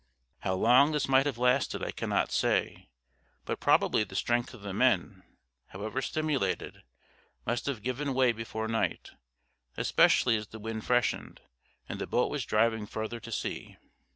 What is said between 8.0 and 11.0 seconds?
way before night, especially as the wind